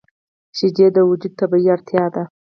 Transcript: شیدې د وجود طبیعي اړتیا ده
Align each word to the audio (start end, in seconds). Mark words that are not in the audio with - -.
شیدې 0.57 0.87
د 0.93 0.97
وجود 1.09 1.33
طبیعي 1.39 1.69
اړتیا 1.75 2.05
ده 2.13 2.23